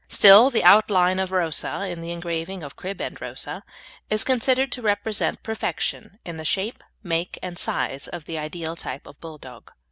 [0.07, 3.63] Still, the outline of Rosa in the engraving of Crib and Rosa,
[4.09, 9.05] is considered to represent perfection in the shape, make, and size of the ideal type
[9.05, 9.71] of Bulldog.